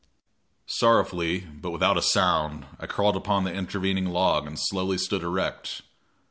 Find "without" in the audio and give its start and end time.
1.69-1.95